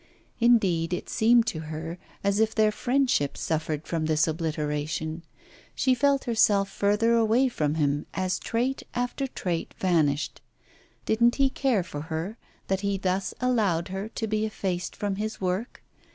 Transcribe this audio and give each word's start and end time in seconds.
Indeed 0.39 0.93
it 0.95 1.09
seemed 1.09 1.45
to 1.45 1.59
her 1.59 1.99
as 2.23 2.39
if 2.39 2.55
their 2.55 2.71
friendship 2.71 3.37
suffered 3.37 3.85
from 3.85 4.07
this 4.07 4.27
obliteration; 4.27 5.21
she 5.75 5.93
felt 5.93 6.23
herself 6.23 6.69
further 6.71 7.13
away 7.13 7.47
from 7.49 7.75
him 7.75 8.07
as 8.15 8.39
trait 8.39 8.81
after 8.95 9.27
trait 9.27 9.75
vanished. 9.77 10.41
Didn't 11.05 11.35
he 11.35 11.51
care 11.51 11.83
for 11.83 12.01
her 12.01 12.39
that 12.67 12.81
he 12.81 12.97
thus 12.97 13.35
allowed 13.39 13.89
her 13.89 14.09
to 14.09 14.25
be 14.25 14.43
effaced 14.43 14.95
from 14.95 15.17
his 15.17 15.39
work? 15.39 15.83